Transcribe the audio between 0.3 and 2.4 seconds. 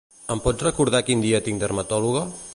Em pots recordar quin dia tinc dermatòloga?